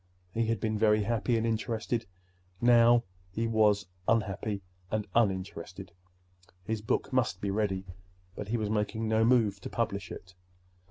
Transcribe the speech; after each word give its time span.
He 0.33 0.47
had 0.47 0.59
been 0.59 0.79
very 0.79 1.03
happy 1.03 1.37
and 1.37 1.45
interested. 1.45 2.07
Now 2.59 3.03
he 3.29 3.45
was 3.45 3.85
unhappy 4.07 4.63
and 4.89 5.05
uninterested. 5.13 5.91
His 6.63 6.81
book 6.81 7.13
must 7.13 7.39
be 7.39 7.51
ready, 7.51 7.85
but 8.35 8.47
he 8.47 8.57
was 8.57 8.71
making 8.71 9.07
no 9.07 9.23
move 9.23 9.61
to 9.61 9.69
publish 9.69 10.11
it. 10.11 10.33